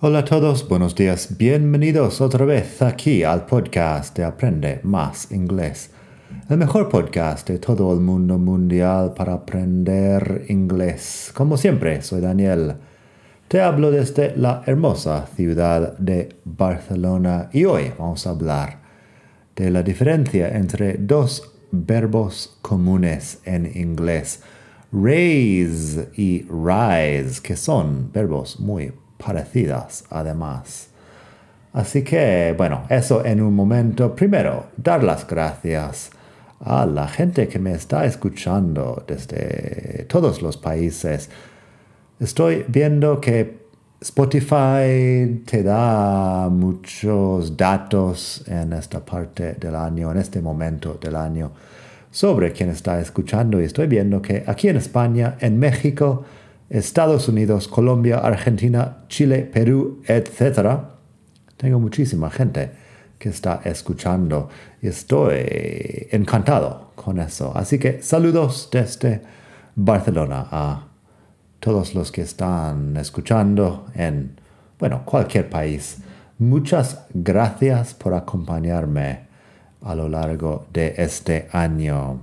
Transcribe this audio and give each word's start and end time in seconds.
Hola 0.00 0.20
a 0.20 0.24
todos, 0.24 0.68
buenos 0.68 0.94
días, 0.94 1.36
bienvenidos 1.38 2.20
otra 2.20 2.44
vez 2.44 2.82
aquí 2.82 3.24
al 3.24 3.46
podcast 3.46 4.16
de 4.16 4.22
Aprende 4.22 4.78
Más 4.84 5.32
Inglés, 5.32 5.90
el 6.48 6.56
mejor 6.56 6.88
podcast 6.88 7.48
de 7.48 7.58
todo 7.58 7.92
el 7.92 7.98
mundo 7.98 8.38
mundial 8.38 9.12
para 9.12 9.32
aprender 9.32 10.44
inglés. 10.50 11.32
Como 11.34 11.56
siempre, 11.56 12.00
soy 12.02 12.20
Daniel. 12.20 12.76
Te 13.48 13.60
hablo 13.60 13.90
desde 13.90 14.36
la 14.36 14.62
hermosa 14.66 15.26
ciudad 15.34 15.98
de 15.98 16.28
Barcelona 16.44 17.50
y 17.52 17.64
hoy 17.64 17.92
vamos 17.98 18.24
a 18.28 18.30
hablar 18.30 18.78
de 19.56 19.68
la 19.72 19.82
diferencia 19.82 20.56
entre 20.56 20.92
dos 20.96 21.54
verbos 21.72 22.56
comunes 22.62 23.40
en 23.44 23.66
inglés, 23.76 24.44
raise 24.92 26.08
y 26.14 26.46
rise, 26.48 27.42
que 27.42 27.56
son 27.56 28.12
verbos 28.12 28.60
muy 28.60 28.92
parecidas 29.18 30.04
además. 30.10 30.88
Así 31.72 32.02
que, 32.02 32.54
bueno, 32.56 32.84
eso 32.88 33.24
en 33.24 33.40
un 33.40 33.54
momento. 33.54 34.14
Primero, 34.14 34.66
dar 34.76 35.04
las 35.04 35.26
gracias 35.26 36.10
a 36.60 36.86
la 36.86 37.06
gente 37.06 37.46
que 37.46 37.58
me 37.58 37.72
está 37.72 38.04
escuchando 38.04 39.04
desde 39.06 40.06
todos 40.08 40.42
los 40.42 40.56
países. 40.56 41.30
Estoy 42.18 42.64
viendo 42.68 43.20
que 43.20 43.68
Spotify 44.00 45.42
te 45.44 45.62
da 45.62 46.48
muchos 46.48 47.56
datos 47.56 48.44
en 48.46 48.72
esta 48.72 49.04
parte 49.04 49.54
del 49.54 49.74
año, 49.74 50.10
en 50.10 50.18
este 50.18 50.40
momento 50.40 50.98
del 51.00 51.16
año, 51.16 51.52
sobre 52.10 52.52
quién 52.52 52.70
está 52.70 53.00
escuchando. 53.00 53.60
Y 53.60 53.64
estoy 53.64 53.86
viendo 53.86 54.22
que 54.22 54.42
aquí 54.46 54.68
en 54.68 54.76
España, 54.76 55.36
en 55.40 55.58
México, 55.58 56.24
Estados 56.70 57.28
Unidos, 57.28 57.68
Colombia, 57.68 58.18
Argentina, 58.18 59.04
Chile, 59.08 59.48
Perú, 59.50 60.02
etc. 60.06 60.80
Tengo 61.56 61.78
muchísima 61.78 62.30
gente 62.30 62.70
que 63.18 63.30
está 63.30 63.60
escuchando 63.64 64.48
y 64.80 64.88
estoy 64.88 66.08
encantado 66.10 66.92
con 66.94 67.18
eso. 67.18 67.52
Así 67.54 67.78
que 67.78 68.02
saludos 68.02 68.68
desde 68.70 69.22
Barcelona 69.74 70.46
a 70.50 70.88
todos 71.60 71.94
los 71.94 72.12
que 72.12 72.22
están 72.22 72.96
escuchando 72.96 73.86
en, 73.94 74.40
bueno, 74.78 75.02
cualquier 75.04 75.48
país. 75.48 75.98
Muchas 76.38 77.06
gracias 77.12 77.94
por 77.94 78.14
acompañarme 78.14 79.26
a 79.82 79.94
lo 79.94 80.08
largo 80.08 80.66
de 80.72 80.94
este 80.98 81.48
año. 81.52 82.20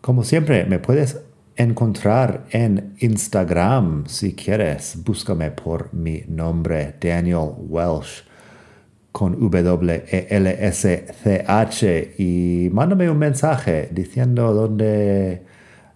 Como 0.00 0.24
siempre, 0.24 0.64
me 0.64 0.78
puedes 0.78 1.20
encontrar 1.56 2.46
en 2.50 2.94
Instagram 2.98 4.04
si 4.06 4.34
quieres. 4.34 4.96
Búscame 5.04 5.50
por 5.50 5.92
mi 5.92 6.24
nombre, 6.28 6.94
Daniel 7.00 7.50
Welsh, 7.58 8.22
con 9.10 9.38
W-E-L-S-C-H, 9.38 10.04
y 12.18 12.68
mándame 12.72 13.10
un 13.10 13.18
mensaje 13.18 13.88
diciendo 13.92 14.54
dónde, 14.54 15.42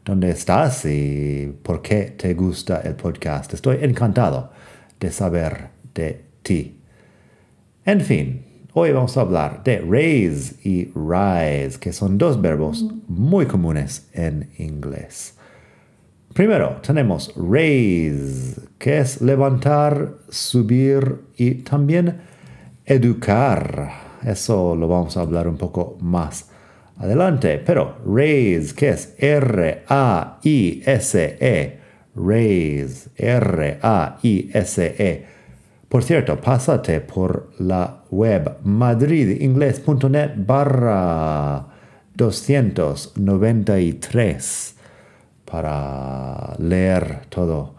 dónde 0.05 0.31
estás 0.31 0.85
y 0.85 1.55
por 1.63 1.81
qué 1.81 2.15
te 2.17 2.35
gusta 2.35 2.83
el 2.83 2.95
podcast. 2.95 3.55
Estoy 3.55 3.79
encantado 3.81 4.51
de 5.01 5.11
saber 5.11 5.69
de 5.95 6.25
ti. 6.43 6.81
En 7.85 8.01
fin, 8.01 8.45
hoy 8.75 8.93
vamos 8.93 9.17
a 9.17 9.23
hablar 9.23 9.63
de 9.65 9.79
raise 9.79 10.57
y 10.63 10.93
rise, 10.95 11.79
que 11.81 11.93
son 11.93 12.19
dos 12.19 12.41
verbos 12.41 12.85
muy 13.09 13.47
comunes 13.47 14.09
en 14.13 14.51
inglés. 14.59 15.36
Primero 16.37 16.77
tenemos 16.83 17.33
raise, 17.35 18.61
que 18.79 18.99
es 18.99 19.23
levantar, 19.23 20.19
subir 20.29 21.23
y 21.39 21.55
también 21.63 22.21
educar. 22.85 23.91
Eso 24.23 24.77
lo 24.77 24.87
vamos 24.87 25.17
a 25.17 25.23
hablar 25.23 25.49
un 25.49 25.57
poco 25.57 25.97
más 26.03 26.51
adelante. 26.99 27.59
Pero 27.65 27.97
raise, 28.05 28.75
que 28.75 28.91
es 28.91 29.15
R-A-I-S-E. 29.17 29.89
Raise, 32.15 33.09
R-A-I-S-E. 33.17 35.27
Por 35.89 36.03
cierto, 36.03 36.39
pásate 36.39 37.01
por 37.01 37.53
la 37.61 38.03
web 38.11 38.59
madridingles.net 38.63 40.33
barra 40.37 41.67
293 42.15 44.76
para 45.51 46.55
leer 46.59 47.23
todo 47.29 47.75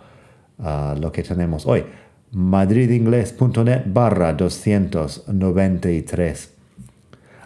uh, 0.60 0.94
lo 1.00 1.12
que 1.12 1.24
tenemos 1.24 1.66
hoy. 1.66 1.84
madridingles.net 2.32 3.84
barra 3.86 4.34
293. 4.34 6.54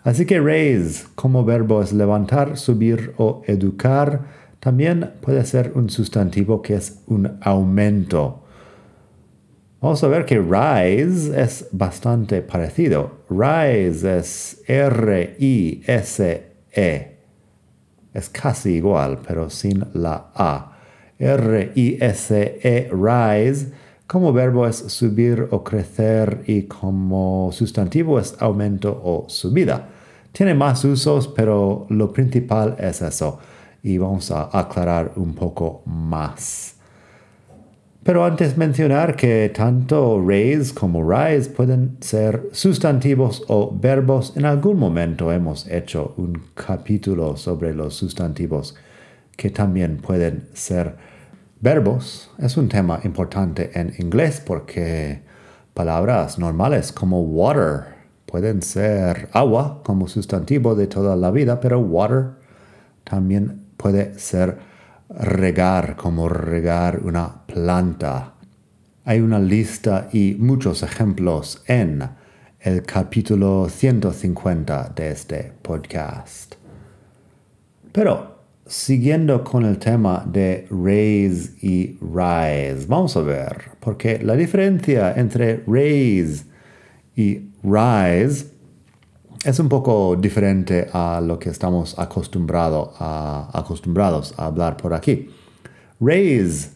Así 0.03 0.25
que 0.25 0.39
raise 0.39 1.05
como 1.15 1.45
verbo 1.45 1.83
es 1.83 1.93
levantar, 1.93 2.57
subir 2.57 3.13
o 3.17 3.43
educar. 3.45 4.21
También 4.59 5.11
puede 5.21 5.45
ser 5.45 5.73
un 5.75 5.89
sustantivo 5.89 6.61
que 6.61 6.75
es 6.75 7.01
un 7.07 7.37
aumento. 7.41 8.43
Vamos 9.79 10.03
a 10.03 10.07
ver 10.07 10.25
que 10.25 10.39
rise 10.39 11.41
es 11.41 11.67
bastante 11.71 12.41
parecido. 12.41 13.23
Rise 13.29 14.19
es 14.19 14.61
R-I-S-E. 14.67 16.51
Es 18.13 18.29
casi 18.29 18.73
igual, 18.73 19.19
pero 19.25 19.49
sin 19.49 19.85
la 19.94 20.31
A. 20.35 20.77
R-I-S-E, 21.17 22.89
rise, 22.91 23.72
como 24.07 24.33
verbo 24.33 24.67
es 24.67 24.75
subir 24.75 25.47
o 25.51 25.63
crecer 25.63 26.44
y 26.47 26.63
como 26.63 27.49
sustantivo 27.53 28.19
es 28.19 28.35
aumento 28.39 29.01
o 29.03 29.29
subida. 29.29 29.88
Tiene 30.31 30.53
más 30.53 30.83
usos, 30.83 31.27
pero 31.29 31.85
lo 31.89 32.11
principal 32.11 32.75
es 32.79 33.01
eso. 33.01 33.39
Y 33.83 33.97
vamos 33.97 34.31
a 34.31 34.49
aclarar 34.51 35.13
un 35.16 35.33
poco 35.33 35.81
más. 35.85 36.80
Pero 38.03 38.25
antes 38.25 38.57
mencionar 38.57 39.16
que 39.16 39.51
tanto 39.53 40.19
raise 40.28 40.73
como 40.73 41.07
rise 41.07 41.51
pueden 41.51 41.97
ser 42.01 42.50
sustantivos 42.51 43.44
o 43.47 43.72
verbos. 43.72 44.35
En 44.35 44.45
algún 44.45 44.79
momento 44.79 45.31
hemos 45.31 45.67
hecho 45.67 46.16
un 46.17 46.41
capítulo 46.56 47.38
sobre 47.38 47.75
los 47.75 47.94
sustantivos 47.94 48.75
que 49.38 49.51
también 49.51 49.97
pueden 49.97 50.47
ser 50.56 50.95
verbos. 51.59 52.31
Es 52.40 52.57
un 52.57 52.69
tema 52.69 53.00
importante 53.03 53.69
en 53.79 53.94
inglés 54.00 54.41
porque 54.44 55.22
palabras 55.75 56.40
normales 56.40 56.91
como 56.91 57.22
water 57.22 57.85
pueden 58.25 58.63
ser 58.63 59.29
agua 59.31 59.81
como 59.84 60.07
sustantivo 60.07 60.73
de 60.73 60.88
toda 60.88 61.16
la 61.16 61.29
vida, 61.29 61.59
pero 61.59 61.79
water 61.79 62.31
también 63.03 63.61
puede 63.78 64.17
ser 64.17 64.70
regar, 65.19 65.95
como 65.95 66.29
regar 66.29 66.99
una 67.03 67.45
planta. 67.45 68.33
Hay 69.05 69.19
una 69.19 69.39
lista 69.39 70.09
y 70.11 70.35
muchos 70.39 70.83
ejemplos 70.83 71.63
en 71.67 72.07
el 72.59 72.83
capítulo 72.83 73.67
150 73.69 74.94
de 74.95 75.11
este 75.11 75.51
podcast. 75.61 76.55
Pero 77.91 78.39
siguiendo 78.66 79.44
con 79.44 79.66
el 79.66 79.77
tema 79.79 80.23
de 80.25 80.67
raise 80.69 81.51
y 81.61 81.97
rise, 81.99 82.85
vamos 82.88 83.17
a 83.17 83.22
ver, 83.22 83.72
porque 83.79 84.19
la 84.23 84.35
diferencia 84.35 85.13
entre 85.17 85.63
raise 85.67 86.45
y 87.16 87.49
rise 87.63 88.50
es 89.44 89.59
un 89.59 89.69
poco 89.69 90.16
diferente 90.16 90.88
a 90.94 91.19
lo 91.22 91.40
que 91.40 91.50
estamos 91.50 91.97
a, 91.97 92.03
acostumbrados 92.03 93.00
a 94.38 94.46
hablar 94.46 94.78
por 94.78 94.94
aquí. 94.94 95.29
Raise 96.00 96.69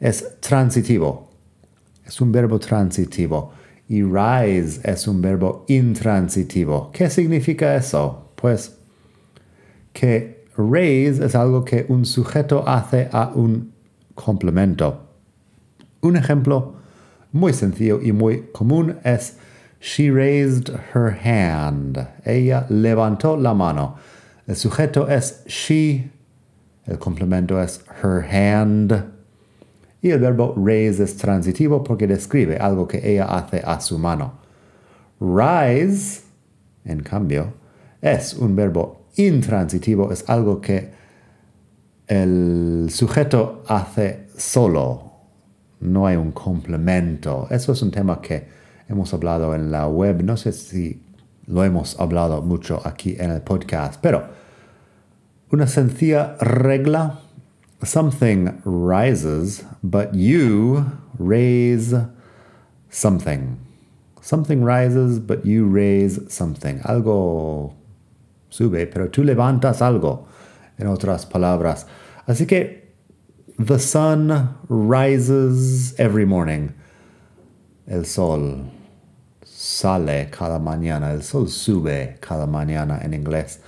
es 0.00 0.40
transitivo, 0.40 1.30
es 2.04 2.20
un 2.20 2.32
verbo 2.32 2.58
transitivo 2.58 3.52
y 3.88 4.02
rise 4.02 4.80
es 4.82 5.06
un 5.06 5.20
verbo 5.22 5.64
intransitivo. 5.68 6.90
¿Qué 6.92 7.08
significa 7.10 7.76
eso? 7.76 8.30
Pues 8.34 8.76
que 9.92 10.46
raise 10.56 11.24
es 11.24 11.34
algo 11.36 11.64
que 11.64 11.86
un 11.88 12.04
sujeto 12.04 12.66
hace 12.66 13.08
a 13.12 13.30
un 13.34 13.72
complemento. 14.14 15.00
Un 16.00 16.16
ejemplo 16.16 16.74
muy 17.30 17.52
sencillo 17.52 18.00
y 18.02 18.12
muy 18.12 18.48
común 18.52 18.96
es 19.04 19.36
She 19.84 20.08
raised 20.08 20.70
her 20.94 21.10
hand. 21.10 22.08
Ella 22.24 22.66
levantó 22.70 23.36
la 23.36 23.52
mano. 23.52 23.98
El 24.48 24.56
sujeto 24.56 25.06
es 25.10 25.44
she. 25.46 26.10
El 26.86 26.98
complemento 26.98 27.60
es 27.62 27.84
her 28.02 28.22
hand. 28.22 29.04
Y 30.00 30.10
el 30.10 30.20
verbo 30.20 30.54
raise 30.56 31.00
es 31.00 31.18
transitivo 31.18 31.84
porque 31.84 32.06
describe 32.06 32.56
algo 32.56 32.88
que 32.88 32.98
ella 33.04 33.26
hace 33.26 33.60
a 33.62 33.78
su 33.78 33.98
mano. 33.98 34.38
Rise, 35.20 36.22
en 36.86 37.00
cambio, 37.00 37.52
es 38.00 38.32
un 38.32 38.56
verbo 38.56 39.08
intransitivo, 39.16 40.10
es 40.10 40.24
algo 40.30 40.62
que 40.62 40.92
el 42.06 42.86
sujeto 42.90 43.62
hace 43.68 44.28
solo 44.34 45.12
no 45.80 46.06
hay 46.06 46.16
un 46.16 46.32
complemento. 46.32 47.46
Eso 47.50 47.72
es 47.72 47.82
un 47.82 47.90
tema 47.90 48.22
que 48.22 48.63
hemos 48.88 49.12
hablado 49.14 49.54
en 49.54 49.70
la 49.70 49.88
web. 49.88 50.22
No 50.22 50.36
sé 50.36 50.52
si 50.52 51.02
lo 51.46 51.64
hemos 51.64 51.98
hablado 52.00 52.42
mucho 52.42 52.80
aquí 52.84 53.16
en 53.18 53.30
el 53.30 53.42
podcast, 53.42 54.00
pero 54.00 54.24
una 55.50 55.66
sencilla 55.66 56.36
regla. 56.40 57.20
Something 57.82 58.62
rises, 58.64 59.62
but 59.82 60.14
you 60.14 60.86
raise 61.18 61.94
something. 62.88 63.58
Something 64.22 64.64
rises, 64.64 65.18
but 65.18 65.44
you 65.44 65.68
raise 65.68 66.18
something. 66.28 66.80
Algo 66.84 67.74
sube, 68.48 68.86
pero 68.86 69.10
tú 69.10 69.22
levantas 69.22 69.82
algo, 69.82 70.26
en 70.78 70.86
otras 70.86 71.26
palabras. 71.26 71.86
Así 72.26 72.46
que, 72.46 72.94
the 73.58 73.78
sun 73.78 74.56
rises 74.68 75.94
every 75.98 76.24
morning. 76.24 76.70
El 77.86 78.06
sol 78.06 78.64
sale 79.44 80.30
cada 80.30 80.58
mañana. 80.58 81.12
El 81.12 81.22
sol 81.22 81.48
sube 81.48 82.16
cada 82.20 82.46
mañana 82.46 83.00
en 83.02 83.12
inglés. 83.12 83.60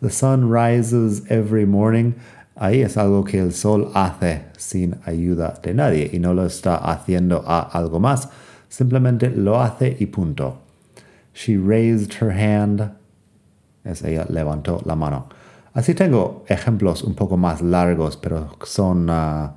The 0.00 0.10
sun 0.10 0.50
rises 0.50 1.22
every 1.30 1.66
morning. 1.66 2.14
Ahí 2.56 2.82
es 2.82 2.96
algo 2.96 3.24
que 3.24 3.40
el 3.40 3.52
sol 3.52 3.90
hace 3.94 4.42
sin 4.56 4.96
ayuda 5.06 5.58
de 5.60 5.74
nadie 5.74 6.10
y 6.12 6.20
no 6.20 6.34
lo 6.34 6.46
está 6.46 6.76
haciendo 6.76 7.42
a 7.46 7.60
algo 7.60 7.98
más. 7.98 8.28
Simplemente 8.68 9.30
lo 9.30 9.60
hace 9.60 9.96
y 9.98 10.06
punto. 10.06 10.60
She 11.32 11.56
raised 11.56 12.14
her 12.20 12.30
hand. 12.30 12.92
Es 13.82 14.02
ella 14.02 14.24
levantó 14.28 14.80
la 14.84 14.94
mano. 14.94 15.28
Así 15.72 15.94
tengo 15.94 16.44
ejemplos 16.48 17.02
un 17.02 17.14
poco 17.14 17.36
más 17.36 17.60
largos, 17.60 18.16
pero 18.16 18.56
son 18.62 19.10
uh, 19.10 19.50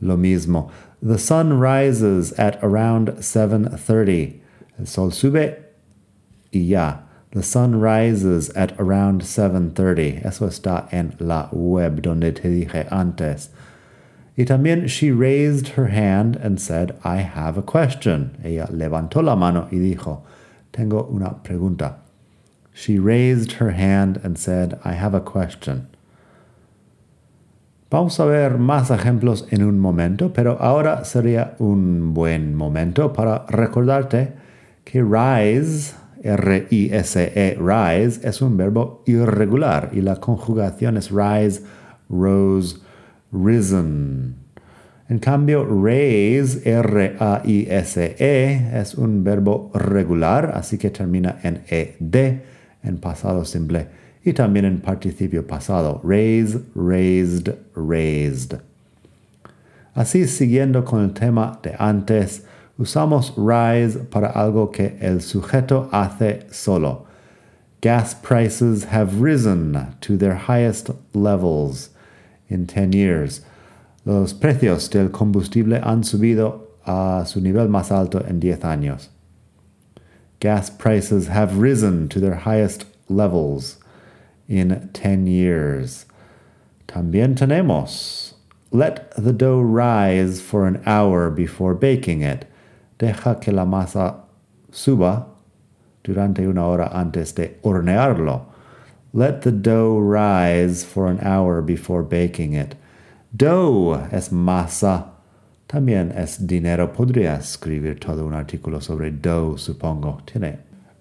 lo 0.00 0.16
mismo. 0.16 0.70
The 1.04 1.18
sun 1.18 1.60
rises 1.60 2.32
at 2.38 2.58
around 2.62 3.08
7:30. 3.18 4.40
El 4.78 4.86
sol 4.86 5.10
sube 5.10 5.58
y 6.50 6.60
ya. 6.60 7.00
The 7.32 7.42
sun 7.42 7.78
rises 7.78 8.48
at 8.56 8.72
around 8.80 9.20
7:30. 9.20 10.24
Eso 10.24 10.46
está 10.46 10.90
en 10.90 11.14
la 11.20 11.50
web 11.52 12.00
donde 12.00 12.32
te 12.32 12.48
dije 12.48 12.88
antes. 12.90 13.50
Y 14.34 14.44
también 14.44 14.88
she 14.88 15.12
raised 15.12 15.76
her 15.76 15.88
hand 15.88 16.36
and 16.36 16.58
said, 16.58 16.98
I 17.04 17.16
have 17.18 17.58
a 17.58 17.62
question. 17.62 18.38
Ella 18.42 18.66
levantó 18.72 19.22
la 19.22 19.36
mano 19.36 19.68
y 19.70 19.76
dijo, 19.76 20.22
tengo 20.72 21.06
una 21.12 21.36
pregunta. 21.44 21.96
She 22.72 22.98
raised 22.98 23.52
her 23.60 23.72
hand 23.72 24.18
and 24.24 24.38
said, 24.38 24.80
I 24.86 24.94
have 24.94 25.12
a 25.12 25.20
question. 25.20 25.86
Vamos 27.94 28.18
a 28.18 28.24
ver 28.24 28.58
más 28.58 28.90
ejemplos 28.90 29.46
en 29.50 29.62
un 29.62 29.78
momento, 29.78 30.32
pero 30.32 30.60
ahora 30.60 31.04
sería 31.04 31.54
un 31.60 32.12
buen 32.12 32.56
momento 32.56 33.12
para 33.12 33.46
recordarte 33.46 34.32
que 34.82 35.00
rise, 35.00 35.94
R-I-S-E, 36.20 37.56
rise, 37.56 38.28
es 38.28 38.42
un 38.42 38.56
verbo 38.56 39.04
irregular 39.06 39.90
y 39.92 40.00
la 40.00 40.16
conjugación 40.16 40.96
es 40.96 41.12
rise, 41.12 41.62
rose, 42.08 42.78
risen. 43.30 44.38
En 45.08 45.20
cambio, 45.20 45.64
raise, 45.64 46.68
R-A-I-S-E, 46.68 47.20
es 48.80 48.96
un 48.96 49.22
verbo 49.22 49.70
regular, 49.72 50.50
así 50.56 50.78
que 50.78 50.90
termina 50.90 51.38
en 51.44 51.62
ed 51.68 52.40
en 52.82 52.98
pasado 52.98 53.44
simple 53.44 53.86
y 54.24 54.32
también 54.32 54.64
en 54.64 54.80
participio 54.80 55.46
pasado. 55.46 56.00
Raise, 56.02 56.58
raised, 56.74 57.54
raised. 57.74 58.60
Así, 59.94 60.26
siguiendo 60.26 60.84
con 60.84 61.04
el 61.04 61.12
tema 61.12 61.60
de 61.62 61.76
antes, 61.78 62.42
usamos 62.78 63.34
rise 63.36 63.98
para 64.10 64.28
algo 64.28 64.70
que 64.70 64.96
el 65.00 65.20
sujeto 65.20 65.88
hace 65.92 66.46
solo. 66.50 67.06
Gas 67.80 68.14
prices 68.14 68.86
have 68.86 69.20
risen 69.20 69.94
to 70.00 70.16
their 70.16 70.34
highest 70.34 70.90
levels 71.12 71.90
in 72.48 72.66
10 72.66 72.92
years. 72.92 73.42
Los 74.06 74.32
precios 74.32 74.90
del 74.90 75.10
combustible 75.10 75.80
han 75.82 76.02
subido 76.02 76.62
a 76.86 77.24
su 77.26 77.40
nivel 77.40 77.68
más 77.68 77.92
alto 77.92 78.20
en 78.26 78.40
10 78.40 78.64
años. 78.64 79.10
Gas 80.40 80.70
prices 80.70 81.28
have 81.28 81.58
risen 81.58 82.08
to 82.08 82.20
their 82.20 82.36
highest 82.36 82.86
levels 83.08 83.78
in 84.48 84.90
10 84.92 85.26
years. 85.26 86.06
También 86.86 87.34
tenemos 87.34 88.34
let 88.74 89.12
the 89.16 89.32
dough 89.32 89.60
rise 89.60 90.40
for 90.40 90.66
an 90.66 90.82
hour 90.84 91.30
before 91.30 91.74
baking 91.74 92.22
it. 92.22 92.44
Deja 92.98 93.36
que 93.40 93.52
la 93.52 93.64
masa 93.64 94.16
suba 94.72 95.26
durante 96.02 96.40
una 96.40 96.66
hora 96.66 96.90
antes 96.92 97.32
de 97.36 97.54
hornearlo. 97.62 98.46
Let 99.12 99.42
the 99.42 99.52
dough 99.52 100.00
rise 100.00 100.84
for 100.84 101.06
an 101.06 101.20
hour 101.20 101.62
before 101.62 102.02
baking 102.02 102.54
it. 102.54 102.74
Dough 103.36 104.08
es 104.10 104.30
masa. 104.30 105.10
También 105.68 106.10
es 106.10 106.44
dinero. 106.44 106.92
Podría 106.92 107.36
escribir 107.36 108.00
todo 108.00 108.26
un 108.26 108.34
artículo 108.34 108.82
sobre 108.82 109.12
dough, 109.12 109.56
supongo. 109.56 110.20
Tiene 110.26 110.58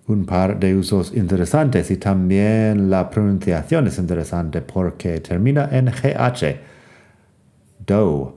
un 0.08 0.26
par 0.26 0.60
de 0.60 0.76
usos 0.76 1.14
interesantes 1.16 1.90
y 1.92 1.98
también 1.98 2.90
la 2.90 3.10
pronunciación 3.10 3.88
es 3.88 3.98
interesante 3.98 4.62
porque 4.62 5.20
termina 5.22 5.70
en 5.72 5.86
GH. 5.86 6.60
Dough. 7.86 8.36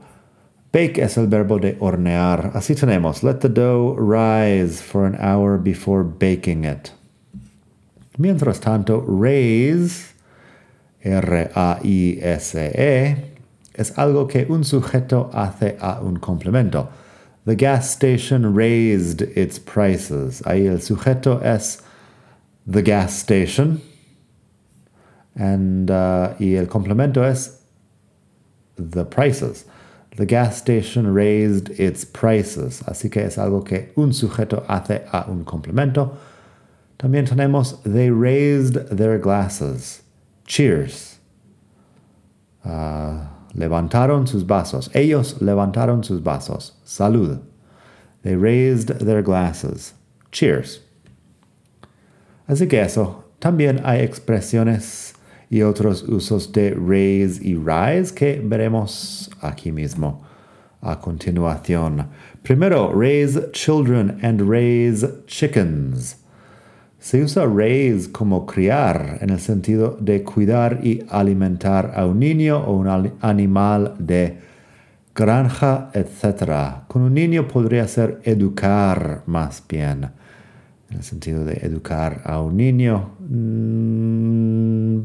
Bake 0.71 1.01
es 1.01 1.17
el 1.17 1.27
verbo 1.27 1.59
de 1.59 1.77
hornear. 1.79 2.51
Así 2.53 2.75
tenemos, 2.75 3.23
let 3.23 3.39
the 3.39 3.49
dough 3.49 3.97
rise 3.97 4.81
for 4.81 5.05
an 5.05 5.17
hour 5.19 5.57
before 5.57 6.03
baking 6.03 6.65
it. 6.65 6.89
Mientras 8.17 8.59
tanto, 8.59 9.05
raise, 9.07 10.13
R-A-I-S-E, 11.01 11.77
es 13.73 13.97
algo 13.97 14.27
que 14.27 14.45
un 14.49 14.63
sujeto 14.63 15.29
hace 15.33 15.77
a 15.79 16.01
un 16.01 16.17
complemento. 16.17 16.89
The 17.47 17.55
gas 17.55 17.89
station 17.89 18.53
raised 18.53 19.21
its 19.21 19.57
prices. 19.57 20.41
Ahí 20.41 20.67
el 20.69 20.79
sujeto 20.79 21.41
es 21.41 21.81
the 22.65 22.81
gas 22.81 23.17
station. 23.17 23.81
And, 25.33 25.89
uh, 25.89 26.33
y 26.41 26.57
el 26.57 26.65
complemento 26.65 27.23
es 27.23 27.61
the 28.75 29.05
prices. 29.05 29.63
The 30.17 30.25
gas 30.25 30.57
station 30.57 31.13
raised 31.13 31.69
its 31.79 32.03
prices. 32.03 32.83
Así 32.83 33.09
que 33.09 33.21
es 33.23 33.37
algo 33.37 33.65
que 33.65 33.93
un 33.95 34.11
sujeto 34.11 34.65
hace 34.67 35.07
a 35.13 35.29
un 35.29 35.45
complemento. 35.45 36.17
También 36.99 37.25
tenemos 37.25 37.81
they 37.83 38.09
raised 38.09 38.73
their 38.89 39.17
glasses. 39.19 40.01
Cheers. 40.45 41.19
Uh, 42.65 43.25
levantaron 43.53 44.27
sus 44.27 44.45
vasos. 44.45 44.89
Ellos 44.93 45.41
levantaron 45.41 46.03
sus 46.03 46.21
vasos. 46.21 46.73
Salud. 46.83 47.41
They 48.23 48.35
raised 48.35 48.99
their 48.99 49.21
glasses. 49.21 49.93
Cheers. 50.31 50.81
Así 52.47 52.67
que 52.67 52.81
eso. 52.81 53.23
También 53.39 53.81
hay 53.83 54.01
expresiones 54.01 55.13
y 55.49 55.61
otros 55.61 56.03
usos 56.03 56.51
de 56.51 56.71
raise 56.71 57.39
y 57.41 57.55
rise 57.55 58.13
que 58.13 58.41
veremos 58.43 59.29
aquí 59.41 59.71
mismo 59.71 60.25
a 60.81 60.99
continuación. 60.99 62.09
Primero, 62.43 62.91
raise 62.93 63.39
children 63.51 64.19
and 64.21 64.41
raise 64.41 65.05
chickens. 65.27 66.15
Se 67.07 67.23
usa 67.23 67.45
raise 67.45 68.11
como 68.11 68.45
criar 68.45 69.19
en 69.21 69.29
el 69.29 69.39
sentido 69.39 69.95
de 69.97 70.23
cuidar 70.23 70.81
y 70.83 71.05
alimentar 71.07 71.93
a 71.95 72.05
un 72.05 72.19
niño 72.19 72.57
o 72.57 72.73
un 72.73 73.13
animal 73.21 73.93
de 73.97 74.37
granja, 75.15 75.89
etc. 75.93 76.83
Con 76.89 77.03
un 77.03 77.13
niño 77.13 77.47
podría 77.47 77.87
ser 77.87 78.19
educar 78.25 79.23
más 79.25 79.63
bien, 79.69 80.09
en 80.89 80.97
el 80.97 81.01
sentido 81.01 81.45
de 81.45 81.53
educar 81.65 82.23
a 82.25 82.41
un 82.41 82.57
niño. 82.57 83.11
Mm, 83.19 84.99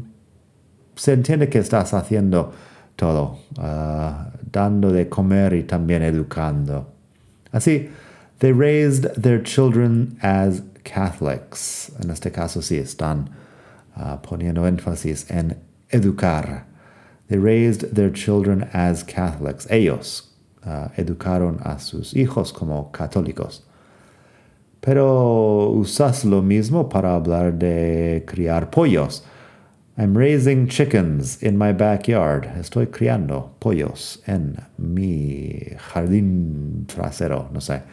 se 0.95 1.13
entiende 1.13 1.47
que 1.47 1.59
estás 1.59 1.93
haciendo 1.93 2.51
todo, 2.97 3.39
uh, 3.59 4.29
dando 4.51 4.91
de 4.91 5.07
comer 5.07 5.53
y 5.53 5.63
también 5.63 6.03
educando. 6.03 6.85
Así, 7.53 7.87
they 8.39 8.51
raised 8.51 9.09
their 9.13 9.41
children 9.41 10.17
as 10.21 10.63
Catholics. 10.83 11.91
En 12.01 12.09
este 12.09 12.31
caso 12.31 12.61
sí 12.61 12.77
están 12.77 13.29
uh, 13.95 14.17
poniendo 14.21 14.67
énfasis 14.67 15.29
en 15.29 15.57
educar. 15.89 16.65
They 17.29 17.37
raised 17.37 17.95
their 17.95 18.11
children 18.11 18.69
as 18.73 19.03
Catholics. 19.03 19.67
Ellos 19.69 20.29
uh, 20.65 20.89
educaron 20.97 21.59
a 21.65 21.79
sus 21.79 22.13
hijos 22.13 22.53
como 22.53 22.91
católicos. 22.91 23.63
Pero 24.81 25.69
usas 25.69 26.25
lo 26.25 26.41
mismo 26.41 26.89
para 26.89 27.15
hablar 27.15 27.53
de 27.57 28.23
criar 28.27 28.69
pollos. 28.69 29.23
I'm 29.95 30.17
raising 30.17 30.67
chickens 30.67 31.41
in 31.41 31.57
my 31.57 31.71
backyard. 31.71 32.47
Estoy 32.57 32.87
criando 32.87 33.51
pollos 33.59 34.21
en 34.25 34.57
mi 34.77 35.77
jardín 35.77 36.85
trasero, 36.87 37.49
no 37.53 37.61
sé, 37.61 37.83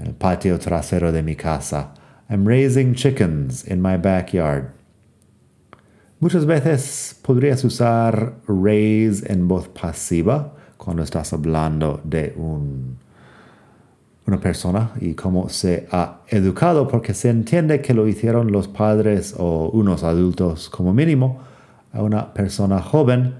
el 0.00 0.12
patio 0.14 0.58
trasero 0.58 1.12
de 1.12 1.22
mi 1.22 1.36
casa. 1.36 1.94
I'm 2.28 2.46
raising 2.46 2.94
chickens 2.94 3.64
in 3.66 3.82
my 3.82 3.96
backyard. 3.96 4.72
Muchas 6.20 6.44
veces 6.44 7.18
podrías 7.22 7.64
usar 7.64 8.34
raise 8.46 9.24
en 9.26 9.48
voz 9.48 9.68
pasiva 9.68 10.52
cuando 10.76 11.02
estás 11.02 11.32
hablando 11.32 12.00
de 12.04 12.34
un, 12.36 12.98
una 14.26 14.38
persona 14.38 14.92
y 15.00 15.14
cómo 15.14 15.48
se 15.48 15.88
ha 15.90 16.20
educado, 16.28 16.88
porque 16.88 17.14
se 17.14 17.30
entiende 17.30 17.80
que 17.80 17.94
lo 17.94 18.06
hicieron 18.06 18.52
los 18.52 18.68
padres 18.68 19.34
o 19.38 19.70
unos 19.70 20.04
adultos 20.04 20.68
como 20.68 20.92
mínimo 20.92 21.40
a 21.92 22.02
una 22.02 22.32
persona 22.32 22.80
joven. 22.80 23.34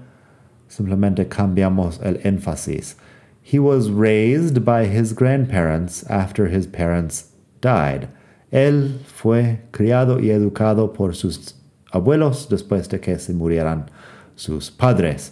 Simplemente 0.67 1.27
cambiamos 1.27 1.99
el 2.03 2.19
énfasis. 2.23 2.97
He 3.41 3.59
was 3.59 3.89
raised 3.89 4.63
by 4.63 4.85
his 4.85 5.13
grandparents 5.13 6.03
after 6.09 6.47
his 6.47 6.67
parents 6.67 7.31
died. 7.59 8.07
Él 8.51 8.99
fue 9.05 9.59
criado 9.71 10.19
y 10.19 10.29
educado 10.29 10.93
por 10.93 11.13
sus 11.13 11.53
abuelos 11.93 12.47
después 12.47 12.87
de 12.89 12.99
que 12.99 13.17
se 13.17 13.33
murieran 13.33 13.87
sus 14.35 14.69
padres. 14.69 15.31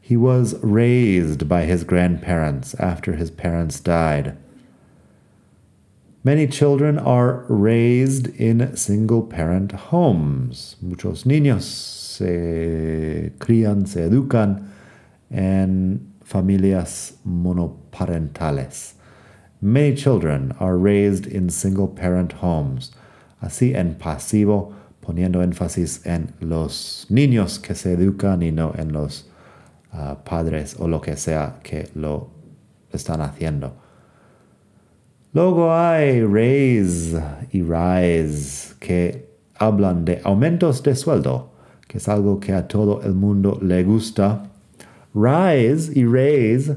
He 0.00 0.16
was 0.16 0.54
raised 0.62 1.48
by 1.48 1.64
his 1.64 1.84
grandparents 1.84 2.74
after 2.76 3.14
his 3.14 3.30
parents 3.30 3.80
died. 3.80 4.36
Many 6.24 6.46
children 6.46 6.98
are 6.98 7.44
raised 7.48 8.28
in 8.36 8.76
single 8.76 9.22
parent 9.22 9.72
homes. 9.72 10.76
Muchos 10.82 11.24
niños 11.24 11.62
se 11.62 13.32
crían, 13.38 13.86
se 13.86 14.08
educan 14.08 14.66
en 15.30 16.12
familias 16.28 17.14
monoparentales. 17.26 18.92
Many 19.62 19.94
children 19.94 20.54
are 20.60 20.76
raised 20.76 21.26
in 21.26 21.48
single 21.48 21.88
parent 21.88 22.32
homes. 22.42 22.92
Así 23.42 23.74
en 23.74 23.94
pasivo 23.94 24.74
poniendo 25.00 25.42
énfasis 25.42 26.04
en 26.04 26.34
los 26.40 27.06
niños 27.08 27.58
que 27.58 27.74
se 27.74 27.94
educan 27.94 28.42
y 28.42 28.50
no 28.50 28.74
en 28.76 28.92
los 28.92 29.26
uh, 29.94 30.16
padres 30.22 30.76
o 30.78 30.86
lo 30.86 31.00
que 31.00 31.16
sea 31.16 31.60
que 31.62 31.88
lo 31.94 32.28
están 32.92 33.22
haciendo. 33.22 33.72
Luego 35.32 35.72
hay 35.72 36.22
raise 36.22 37.22
y 37.52 37.62
rise 37.62 38.74
que 38.78 39.30
hablan 39.58 40.04
de 40.04 40.20
aumentos 40.24 40.82
de 40.82 40.94
sueldo, 40.94 41.52
que 41.86 41.98
es 41.98 42.08
algo 42.08 42.38
que 42.38 42.52
a 42.52 42.68
todo 42.68 43.00
el 43.02 43.14
mundo 43.14 43.58
le 43.62 43.82
gusta. 43.84 44.44
Rise 45.14 45.98
y 45.98 46.04
raise 46.04 46.76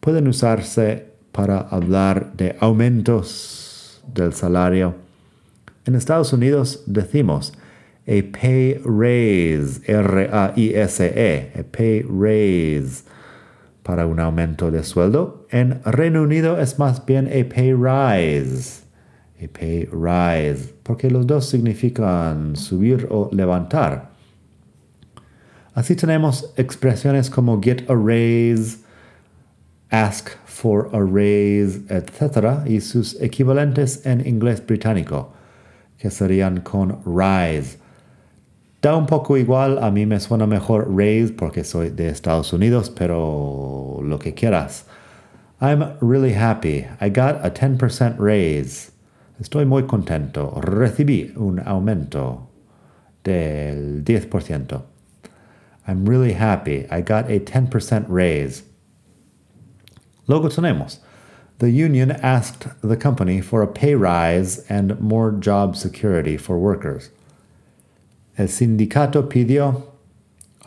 pueden 0.00 0.28
usarse 0.28 1.06
para 1.32 1.58
hablar 1.58 2.32
de 2.36 2.56
aumentos 2.60 4.02
del 4.12 4.32
salario 4.32 5.04
en 5.86 5.94
Estados 5.94 6.32
Unidos 6.32 6.82
decimos 6.86 7.52
a 8.06 8.22
pay 8.32 8.80
raise, 8.84 9.80
R-A-I-S-E, 9.86 11.52
a 11.58 11.62
pay 11.62 12.02
raise 12.02 13.04
para 13.82 14.06
un 14.06 14.18
aumento 14.18 14.70
de 14.70 14.82
sueldo. 14.82 15.46
En 15.50 15.82
Reino 15.84 16.22
Unido 16.22 16.58
es 16.58 16.78
más 16.78 17.04
bien 17.04 17.26
a 17.26 17.54
pay 17.54 17.74
rise, 17.74 18.82
a 19.42 19.48
pay 19.48 19.88
rise, 19.92 20.74
porque 20.82 21.10
los 21.10 21.26
dos 21.26 21.48
significan 21.50 22.56
subir 22.56 23.06
o 23.10 23.28
levantar. 23.32 24.13
Así 25.74 25.96
tenemos 25.96 26.52
expresiones 26.56 27.28
como 27.28 27.60
get 27.60 27.90
a 27.90 27.94
raise, 27.94 28.78
ask 29.90 30.30
for 30.44 30.88
a 30.92 31.00
raise, 31.00 31.80
etc. 31.88 32.64
y 32.64 32.80
sus 32.80 33.20
equivalentes 33.20 34.06
en 34.06 34.24
inglés 34.26 34.64
británico 34.64 35.32
que 35.98 36.10
serían 36.10 36.60
con 36.60 37.00
rise. 37.04 37.78
Da 38.80 38.94
un 38.94 39.06
poco 39.06 39.36
igual, 39.36 39.82
a 39.82 39.90
mí 39.90 40.06
me 40.06 40.20
suena 40.20 40.46
mejor 40.46 40.94
raise 40.94 41.32
porque 41.32 41.64
soy 41.64 41.90
de 41.90 42.08
Estados 42.08 42.52
Unidos, 42.52 42.90
pero 42.90 44.00
lo 44.02 44.18
que 44.18 44.34
quieras. 44.34 44.84
I'm 45.60 45.96
really 46.00 46.34
happy. 46.34 46.86
I 47.00 47.08
got 47.08 47.44
a 47.44 47.50
10% 47.52 48.16
raise. 48.18 48.92
Estoy 49.40 49.64
muy 49.64 49.84
contento. 49.84 50.60
Recibí 50.60 51.32
un 51.36 51.60
aumento 51.66 52.50
del 53.24 54.04
10%. 54.04 54.93
I'm 55.86 56.06
really 56.06 56.32
happy. 56.32 56.86
I 56.90 57.00
got 57.00 57.30
a 57.30 57.40
10% 57.40 58.06
raise. 58.08 58.62
Luego 60.26 60.48
tenemos 60.48 60.98
the 61.58 61.70
union 61.70 62.10
asked 62.10 62.66
the 62.82 62.96
company 62.96 63.40
for 63.40 63.62
a 63.62 63.68
pay 63.68 63.94
rise 63.94 64.58
and 64.68 64.98
more 65.00 65.30
job 65.30 65.76
security 65.76 66.36
for 66.36 66.58
workers. 66.58 67.10
El 68.36 68.48
sindicato 68.48 69.28
pidió 69.28 69.82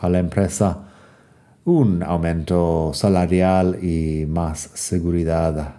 a 0.00 0.08
la 0.08 0.18
empresa 0.18 0.84
un 1.66 2.02
aumento 2.02 2.94
salarial 2.94 3.76
y 3.82 4.24
más 4.26 4.70
seguridad 4.74 5.74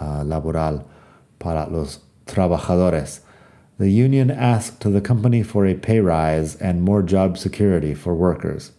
uh, 0.00 0.24
laboral 0.24 0.84
para 1.38 1.68
los 1.68 2.00
trabajadores. 2.26 3.23
The 3.78 3.90
union 3.90 4.30
asked 4.30 4.80
the 4.80 5.00
company 5.00 5.42
for 5.42 5.66
a 5.66 5.74
pay 5.74 6.00
rise 6.00 6.54
and 6.56 6.82
more 6.82 7.02
job 7.02 7.36
security 7.36 7.92
for 7.94 8.14
workers. 8.14 8.72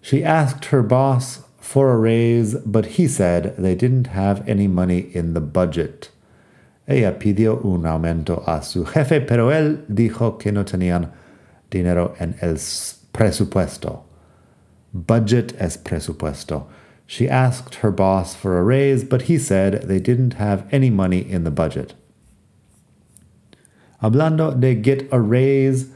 She 0.00 0.24
asked 0.24 0.66
her 0.66 0.82
boss 0.82 1.44
for 1.60 1.92
a 1.92 1.98
raise, 1.98 2.54
but 2.56 2.86
he 2.96 3.06
said 3.06 3.54
they 3.56 3.74
didn't 3.74 4.08
have 4.08 4.48
any 4.48 4.66
money 4.66 5.10
in 5.12 5.34
the 5.34 5.40
budget. 5.40 6.10
Ella 6.88 7.12
pidió 7.12 7.62
un 7.64 7.82
aumento 7.82 8.42
a 8.46 8.62
su 8.62 8.84
jefe, 8.86 9.20
pero 9.20 9.48
él 9.50 9.84
dijo 9.86 10.38
que 10.38 10.50
no 10.50 10.64
tenían 10.64 11.12
dinero 11.70 12.16
en 12.18 12.34
el 12.40 12.56
presupuesto. 13.12 14.04
Budget 14.94 15.54
es 15.60 15.76
presupuesto. 15.76 16.66
She 17.06 17.28
asked 17.28 17.76
her 17.76 17.90
boss 17.90 18.34
for 18.34 18.58
a 18.58 18.64
raise, 18.64 19.04
but 19.04 19.22
he 19.22 19.38
said 19.38 19.82
they 19.82 20.00
didn't 20.00 20.34
have 20.34 20.66
any 20.72 20.90
money 20.90 21.20
in 21.20 21.44
the 21.44 21.50
budget. 21.50 21.94
Hablando 24.00 24.52
de 24.52 24.80
get 24.80 25.12
a 25.12 25.18
raise, 25.18 25.88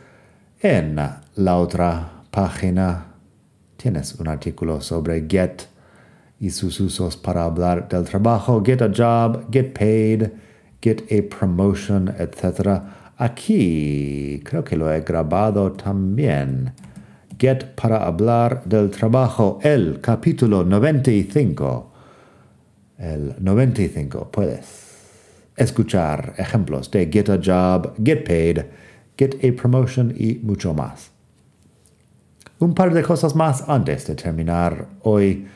en 0.60 0.96
la 1.36 1.56
otra 1.56 2.24
página 2.32 3.06
tienes 3.76 4.14
un 4.14 4.26
artículo 4.26 4.80
sobre 4.80 5.28
get 5.28 5.68
y 6.40 6.50
sus 6.50 6.80
usos 6.80 7.16
para 7.16 7.44
hablar 7.44 7.88
del 7.88 8.02
trabajo, 8.02 8.60
get 8.64 8.82
a 8.82 8.88
job, 8.88 9.48
get 9.52 9.72
paid, 9.72 10.32
get 10.80 11.04
a 11.12 11.22
promotion, 11.28 12.12
etc. 12.18 12.82
Aquí 13.18 14.40
creo 14.42 14.64
que 14.64 14.76
lo 14.76 14.92
he 14.92 15.02
grabado 15.02 15.70
también. 15.70 16.72
Get 17.38 17.76
para 17.76 18.04
hablar 18.04 18.64
del 18.64 18.90
trabajo, 18.90 19.60
el 19.62 20.00
capítulo 20.00 20.64
95. 20.64 21.92
El 22.98 23.36
95, 23.38 24.28
puedes 24.32 24.91
escuchar 25.56 26.34
ejemplos 26.38 26.90
de 26.90 27.06
get 27.06 27.28
a 27.28 27.38
job, 27.38 27.94
get 28.02 28.24
paid, 28.24 28.64
get 29.16 29.34
a 29.44 29.52
promotion 29.52 30.14
y 30.16 30.40
mucho 30.42 30.74
más. 30.74 31.10
Un 32.58 32.74
par 32.74 32.92
de 32.94 33.02
cosas 33.02 33.34
más 33.34 33.68
antes 33.68 34.06
de 34.06 34.14
terminar 34.14 34.86
hoy. 35.02 35.46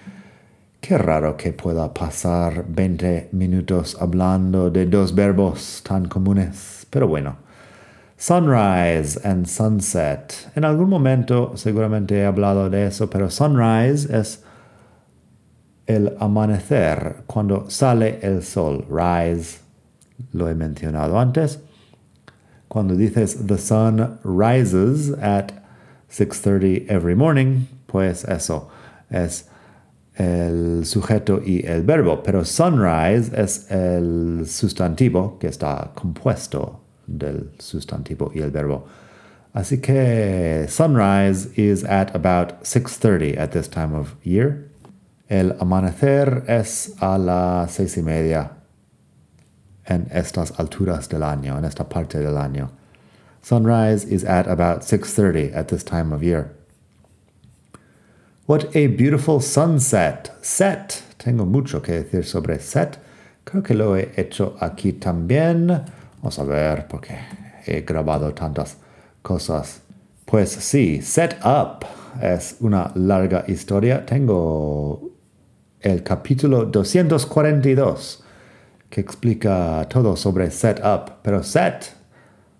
Qué 0.80 0.98
raro 0.98 1.36
que 1.36 1.52
pueda 1.52 1.92
pasar 1.92 2.64
20 2.68 3.30
minutos 3.32 3.96
hablando 4.00 4.70
de 4.70 4.86
dos 4.86 5.14
verbos 5.14 5.82
tan 5.82 6.06
comunes, 6.06 6.86
pero 6.90 7.08
bueno. 7.08 7.36
Sunrise 8.18 9.20
and 9.24 9.46
sunset. 9.46 10.50
En 10.54 10.64
algún 10.64 10.88
momento 10.88 11.52
seguramente 11.54 12.18
he 12.18 12.24
hablado 12.24 12.70
de 12.70 12.86
eso, 12.86 13.10
pero 13.10 13.30
sunrise 13.30 14.08
es 14.10 14.42
el 15.86 16.16
amanecer, 16.18 17.24
cuando 17.26 17.70
sale 17.70 18.18
el 18.22 18.42
sol. 18.42 18.84
Rise, 18.90 19.60
lo 20.32 20.48
he 20.48 20.54
mencionado 20.54 21.18
antes. 21.18 21.58
Cuando 22.68 22.94
dices 22.94 23.46
the 23.46 23.58
sun 23.58 24.18
rises 24.24 25.10
at 25.20 25.52
6.30 26.10 26.86
every 26.88 27.14
morning, 27.14 27.66
pues 27.86 28.24
eso 28.24 28.68
es 29.10 29.48
el 30.18 30.84
sujeto 30.84 31.40
y 31.44 31.64
el 31.66 31.82
verbo, 31.82 32.22
pero 32.22 32.44
sunrise 32.44 33.30
es 33.34 33.70
el 33.70 34.46
sustantivo 34.46 35.38
que 35.38 35.48
está 35.48 35.92
compuesto 35.94 36.80
del 37.06 37.50
sustantivo 37.58 38.32
y 38.34 38.40
el 38.40 38.50
verbo. 38.50 38.86
Así 39.52 39.80
que 39.80 40.66
sunrise 40.68 41.48
is 41.56 41.84
at 41.84 42.14
about 42.14 42.62
6.30 42.62 43.38
at 43.38 43.52
this 43.52 43.68
time 43.68 43.94
of 43.94 44.14
year. 44.22 44.68
El 45.28 45.56
amanecer 45.58 46.44
es 46.46 46.94
a 47.00 47.18
las 47.18 47.72
seis 47.72 47.96
y 47.96 48.02
media 48.02 48.55
en 49.86 50.08
estas 50.12 50.58
alturas 50.58 51.08
del 51.08 51.22
año, 51.22 51.58
en 51.58 51.64
esta 51.64 51.88
parte 51.88 52.18
del 52.18 52.36
año. 52.36 52.70
Sunrise 53.42 54.04
is 54.04 54.24
at 54.24 54.48
about 54.48 54.82
6:30 54.82 55.54
at 55.54 55.68
this 55.68 55.84
time 55.84 56.12
of 56.12 56.22
year. 56.22 56.50
What 58.46 58.74
a 58.74 58.88
beautiful 58.88 59.40
sunset. 59.40 60.32
Set. 60.42 61.02
Tengo 61.18 61.46
mucho 61.46 61.80
que 61.80 61.92
decir 62.02 62.24
sobre 62.24 62.58
set. 62.58 62.98
Creo 63.44 63.62
que 63.62 63.74
lo 63.74 63.96
he 63.96 64.12
hecho 64.16 64.56
aquí 64.60 64.92
también. 64.92 65.68
Vamos 66.18 66.38
a 66.38 66.44
ver 66.44 66.86
porque 66.88 67.18
he 67.66 67.82
grabado 67.82 68.32
tantas 68.34 68.76
cosas. 69.22 69.80
Pues 70.24 70.50
sí, 70.50 71.00
set 71.02 71.36
up 71.44 71.86
es 72.20 72.56
una 72.60 72.90
larga 72.96 73.44
historia. 73.46 74.04
Tengo 74.04 75.10
el 75.80 76.02
capítulo 76.02 76.64
242 76.64 78.24
que 78.90 79.00
explica 79.00 79.86
todo 79.88 80.16
sobre 80.16 80.50
set 80.50 80.80
up, 80.84 81.16
pero 81.22 81.42
set 81.42 81.94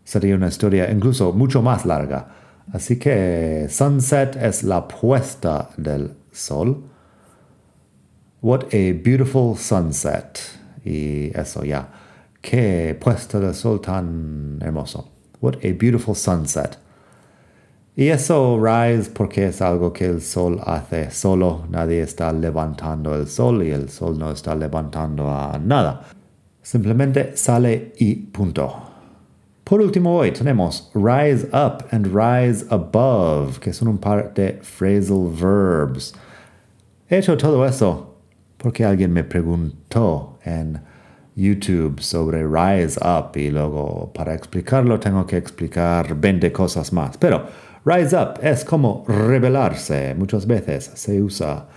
sería 0.04 0.36
una 0.36 0.48
historia 0.48 0.90
incluso 0.90 1.32
mucho 1.32 1.62
más 1.62 1.84
larga. 1.84 2.28
Así 2.72 2.98
que 2.98 3.66
sunset 3.70 4.36
es 4.36 4.62
la 4.62 4.88
puesta 4.88 5.70
del 5.76 6.10
sol. 6.32 6.82
What 8.42 8.64
a 8.72 8.92
beautiful 9.02 9.56
sunset. 9.56 10.38
Y 10.84 11.36
eso 11.36 11.64
ya. 11.64 11.88
Qué 12.40 12.96
puesta 13.00 13.40
del 13.40 13.54
sol 13.54 13.80
tan 13.80 14.58
hermoso. 14.60 15.10
What 15.40 15.56
a 15.64 15.72
beautiful 15.78 16.14
sunset. 16.14 16.78
Y 17.96 18.08
eso 18.08 18.60
rise 18.60 19.10
porque 19.10 19.46
es 19.46 19.62
algo 19.62 19.92
que 19.92 20.04
el 20.04 20.20
sol 20.20 20.60
hace 20.64 21.10
solo. 21.10 21.64
Nadie 21.70 22.02
está 22.02 22.30
levantando 22.32 23.14
el 23.14 23.26
sol 23.26 23.62
y 23.62 23.70
el 23.70 23.88
sol 23.88 24.18
no 24.18 24.30
está 24.30 24.54
levantando 24.54 25.30
a 25.30 25.58
nada. 25.58 26.02
Simplemente 26.66 27.36
sale 27.36 27.92
y 27.96 28.16
punto. 28.16 28.74
Por 29.62 29.80
último 29.80 30.16
hoy 30.16 30.32
tenemos 30.32 30.90
rise 30.94 31.46
up 31.52 31.84
and 31.92 32.08
rise 32.08 32.66
above, 32.70 33.60
que 33.60 33.72
son 33.72 33.86
un 33.86 33.98
par 33.98 34.34
de 34.34 34.58
phrasal 34.62 35.30
verbs. 35.30 36.12
He 37.08 37.18
hecho 37.18 37.36
todo 37.36 37.64
eso 37.64 38.16
porque 38.58 38.84
alguien 38.84 39.12
me 39.12 39.22
preguntó 39.22 40.40
en 40.44 40.80
YouTube 41.36 42.00
sobre 42.00 42.42
rise 42.44 42.98
up 43.00 43.36
y 43.36 43.50
luego 43.50 44.10
para 44.12 44.34
explicarlo 44.34 44.98
tengo 44.98 45.24
que 45.24 45.36
explicar 45.36 46.16
20 46.16 46.50
cosas 46.50 46.92
más. 46.92 47.16
Pero 47.16 47.46
rise 47.84 48.16
up 48.16 48.40
es 48.42 48.64
como 48.64 49.04
rebelarse. 49.06 50.16
Muchas 50.16 50.44
veces 50.48 50.90
se 50.96 51.22
usa 51.22 51.68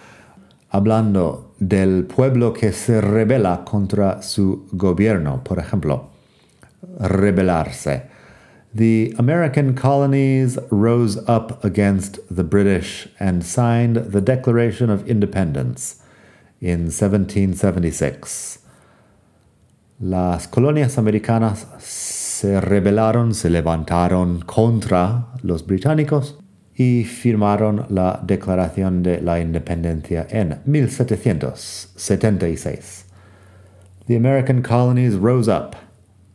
hablando 0.70 1.54
del 1.60 2.06
pueblo 2.06 2.54
que 2.54 2.72
se 2.72 3.02
rebela 3.02 3.64
contra 3.66 4.22
su 4.22 4.68
gobierno. 4.72 5.44
Por 5.44 5.60
ejemplo, 5.60 6.10
rebelarse. 7.00 8.04
The 8.74 9.16
American 9.18 9.74
colonies 9.74 10.60
rose 10.70 11.18
up 11.28 11.64
against 11.66 12.20
the 12.30 12.44
British 12.44 13.10
and 13.20 13.44
signed 13.44 14.12
the 14.12 14.22
Declaration 14.22 14.92
of 14.92 15.08
Independence 15.10 15.96
in 16.62 16.92
1776. 16.92 18.60
Las 20.02 20.48
colonias 20.48 20.98
americanas 20.98 21.68
se 21.80 22.62
rebelaron, 22.62 23.34
se 23.34 23.50
levantaron 23.50 24.42
contra 24.42 25.26
los 25.42 25.66
británicos 25.66 26.38
y 26.80 27.04
firmaron 27.04 27.86
la 27.90 28.20
Declaración 28.24 29.04
de 29.04 29.20
la 29.20 29.42
Independencia 29.42 30.26
en 30.30 30.62
1776. 30.64 33.06
The 34.08 34.16
American 34.16 34.64
colonies 34.64 35.16
rose 35.16 35.50
up 35.50 35.76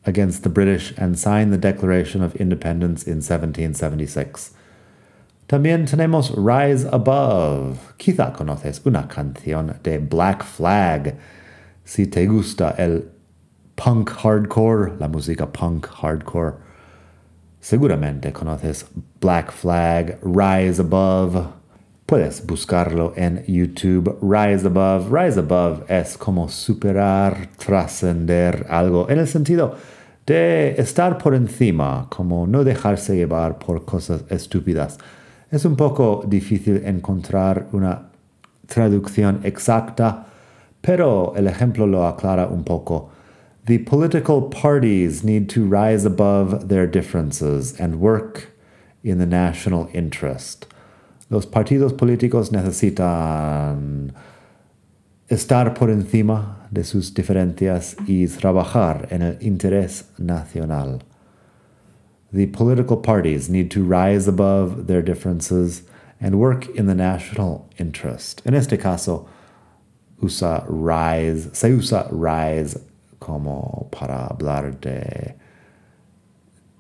against 0.05 0.43
the 0.43 0.51
British 0.51 0.93
and 0.99 1.19
signed 1.19 1.51
the 1.51 1.57
Declaration 1.57 2.23
of 2.23 2.37
Independence 2.37 3.05
in 3.05 3.23
1776. 3.23 4.53
También 5.49 5.87
tenemos 5.87 6.31
Rise 6.37 6.85
Above. 6.93 7.95
Quizá 7.97 8.35
conoces 8.35 8.83
una 8.85 9.09
canción 9.09 9.79
de 9.83 9.97
Black 9.97 10.45
Flag. 10.45 11.15
Si 11.87 12.05
te 12.05 12.27
gusta 12.27 12.75
el 12.77 13.11
punk 13.77 14.11
hardcore, 14.11 14.93
la 15.01 15.09
música 15.09 15.47
punk 15.47 15.87
hardcore, 15.87 16.59
seguramente 17.65 18.31
conoces 18.31 18.85
Black 19.23 19.51
Flag, 19.51 20.19
Rise 20.23 20.83
Above. 20.83 21.47
Puedes 22.05 22.47
buscarlo 22.47 23.15
en 23.17 23.43
YouTube. 23.47 24.19
Rise 24.21 24.67
Above. 24.67 25.11
Rise 25.11 25.41
Above 25.41 25.85
es 25.89 26.19
como 26.19 26.47
superar, 26.51 27.49
trascender 27.57 28.67
algo 28.69 29.09
en 29.09 29.19
el 29.19 29.27
sentido 29.27 29.77
de 30.27 30.75
estar 30.79 31.17
por 31.17 31.35
encima, 31.35 32.07
como 32.11 32.47
no 32.47 32.65
dejarse 32.65 33.17
llevar 33.17 33.59
por 33.59 33.87
cosas 33.87 34.25
estúpidas. 34.29 34.99
Es 35.51 35.65
un 35.65 35.75
poco 35.75 36.23
difícil 36.27 36.83
encontrar 36.85 37.69
una 37.73 38.11
traducción 38.67 39.41
exacta, 39.43 40.27
pero 40.83 41.33
el 41.35 41.47
ejemplo 41.47 41.87
lo 41.87 42.07
aclara 42.07 42.47
un 42.47 42.63
poco. 42.63 43.14
The 43.67 43.79
political 43.79 44.43
parties 44.43 45.25
need 45.25 45.49
to 45.51 45.65
rise 45.65 46.05
above 46.05 46.69
their 46.69 46.87
differences 46.87 47.81
and 47.81 47.99
work 47.99 48.51
in 49.03 49.17
the 49.17 49.25
national 49.25 49.89
interest. 49.95 50.67
Los 51.31 51.47
partidos 51.47 51.97
políticos 51.97 52.53
necesitan 52.53 54.13
estar 55.31 55.75
por 55.75 55.89
encima 55.89 56.57
de 56.71 56.85
sus 56.85 57.11
diferencias 57.11 57.97
y 58.07 58.27
trabajar 58.27 59.11
en 59.11 59.23
el 59.23 59.37
interés 59.37 60.05
nacional. 60.19 61.01
The 62.35 62.49
political 62.49 62.99
parties 62.99 63.49
need 63.49 63.71
to 63.71 63.83
rise 63.83 64.29
above 64.29 64.89
their 64.89 65.01
differences 65.01 65.85
and 66.21 66.39
work 66.39 66.69
in 66.77 66.87
the 66.87 66.95
national 66.95 67.71
interest. 67.79 68.43
En 68.45 68.55
este 68.55 68.79
caso, 68.79 69.27
usa 70.21 70.67
rise, 70.69 71.49
se 71.57 71.71
usa 71.71 72.07
rise 72.11 72.77
como 73.25 73.89
para 73.91 74.27
hablar 74.27 74.79
de, 74.81 75.35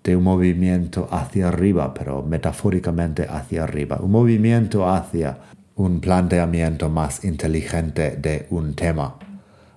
de 0.02 0.16
un 0.16 0.22
movimiento 0.22 1.08
hacia 1.10 1.48
arriba, 1.48 1.94
pero 1.94 2.22
metafóricamente 2.22 3.26
hacia 3.28 3.64
arriba, 3.64 3.98
un 4.00 4.10
movimiento 4.10 4.86
hacia 4.88 5.38
un 5.76 6.00
planteamiento 6.00 6.88
más 6.90 7.24
inteligente 7.24 8.16
de 8.16 8.46
un 8.50 8.74
tema. 8.74 9.16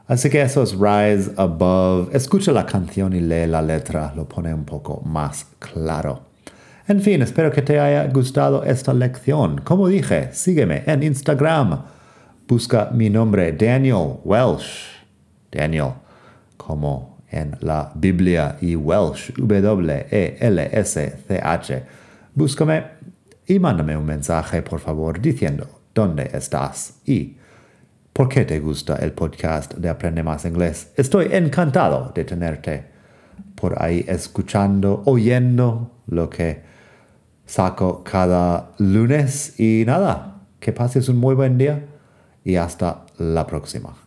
Así 0.08 0.30
que 0.30 0.42
eso 0.42 0.64
es 0.64 0.74
Rise 0.74 1.32
Above. 1.38 2.16
Escucha 2.16 2.52
la 2.52 2.66
canción 2.66 3.14
y 3.14 3.20
lee 3.20 3.48
la 3.48 3.62
letra, 3.62 4.14
lo 4.16 4.28
pone 4.28 4.54
un 4.54 4.64
poco 4.66 5.02
más 5.06 5.48
claro. 5.60 6.22
En 6.88 7.02
fin, 7.02 7.22
espero 7.22 7.52
que 7.52 7.62
te 7.62 7.80
haya 7.80 8.08
gustado 8.08 8.64
esta 8.64 8.94
lección. 8.94 9.60
Como 9.64 9.88
dije, 9.88 10.30
sígueme 10.32 10.84
en 10.86 11.04
Instagram. 11.04 11.82
Busca 12.48 12.90
mi 12.94 13.10
nombre, 13.10 13.52
Daniel 13.52 14.20
Welsh. 14.24 14.98
Daniel 15.52 16.07
como 16.58 17.18
en 17.30 17.56
la 17.62 17.92
Biblia 17.96 18.58
y 18.62 18.76
Welsh, 18.76 19.34
W-E-L-S-C-H. 19.38 20.14
Búscame 22.34 22.84
y 23.46 23.60
mándame 23.60 23.96
un 23.96 24.06
mensaje, 24.06 24.62
por 24.62 24.80
favor, 24.80 25.22
diciendo 25.22 25.82
dónde 25.94 26.30
estás 26.34 27.00
y 27.06 27.38
por 28.14 28.30
qué 28.30 28.46
te 28.46 28.60
gusta 28.60 28.96
el 28.96 29.12
podcast 29.14 29.76
de 29.76 29.90
Aprende 29.90 30.24
Más 30.24 30.46
Inglés. 30.46 30.92
Estoy 30.96 31.30
encantado 31.32 32.12
de 32.14 32.26
tenerte 32.26 32.86
por 33.56 33.82
ahí 33.82 34.04
escuchando, 34.08 35.04
oyendo 35.06 35.92
lo 36.08 36.30
que 36.30 36.62
saco 37.46 38.04
cada 38.04 38.72
lunes 38.78 39.60
y 39.60 39.84
nada, 39.86 40.42
que 40.60 40.74
pases 40.74 41.10
un 41.10 41.18
muy 41.18 41.36
buen 41.36 41.58
día 41.58 41.86
y 42.44 42.56
hasta 42.56 43.06
la 43.18 43.46
próxima. 43.46 44.07